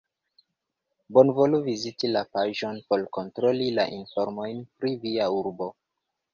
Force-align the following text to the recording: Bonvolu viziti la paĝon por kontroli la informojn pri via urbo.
Bonvolu 1.17 1.59
viziti 1.67 2.11
la 2.15 2.25
paĝon 2.37 2.81
por 2.89 3.05
kontroli 3.19 3.69
la 3.77 3.87
informojn 4.01 4.67
pri 4.75 4.99
via 5.07 5.33
urbo. 5.41 5.73